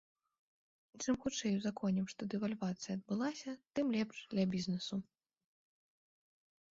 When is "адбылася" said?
2.97-3.51